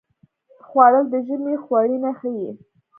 خوړل 0.67 1.05
د 1.13 1.15
ژمي 1.27 1.55
خوړینه 1.63 2.11
ښيي 2.19 2.49